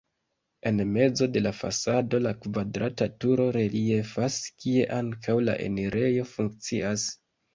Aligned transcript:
En 0.67 0.79
mezo 0.93 1.25
de 1.33 1.41
la 1.47 1.51
fasado 1.57 2.21
la 2.27 2.31
kvadrata 2.45 3.07
turo 3.25 3.45
reliefas, 3.59 4.39
kie 4.63 4.87
ankaŭ 5.01 5.35
la 5.51 5.55
enirejo 5.69 6.25
funkcias. 6.33 7.07